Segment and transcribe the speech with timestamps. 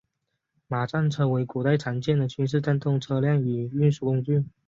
[0.67, 4.45] 马战车为古代常见的军事战斗车辆与运输工具。